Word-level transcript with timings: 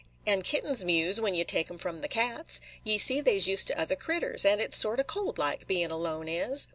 And 0.25 0.43
kittens 0.43 0.83
mews 0.83 1.21
when 1.21 1.35
ye 1.35 1.43
take 1.43 1.69
'em 1.69 1.77
from 1.77 2.01
the 2.01 2.07
cats. 2.07 2.59
Ye 2.83 2.97
see 2.97 3.21
they 3.21 3.37
's 3.37 3.47
used 3.47 3.67
to 3.67 3.79
other 3.79 3.95
critters; 3.95 4.43
and 4.43 4.59
it 4.59 4.73
's 4.73 4.77
sort 4.77 4.99
o' 4.99 5.03
cold 5.03 5.37
like, 5.37 5.67
bein' 5.67 5.91
alone 5.91 6.27
is." 6.27 6.69